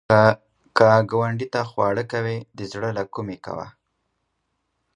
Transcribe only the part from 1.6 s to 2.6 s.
خواړه کوې، د